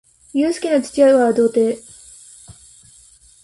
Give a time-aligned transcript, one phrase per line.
[0.33, 1.77] ゆうすけの父親は童貞